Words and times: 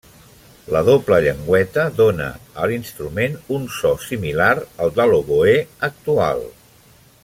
La 0.75 0.79
doble 0.85 1.19
llengüeta 1.25 1.83
dóna 1.99 2.31
a 2.63 2.71
l'instrument 2.71 3.37
un 3.59 3.69
so 3.77 3.95
similar 4.09 4.51
al 4.87 4.97
de 5.01 5.07
l'oboè 5.13 5.57
actual. 5.91 6.47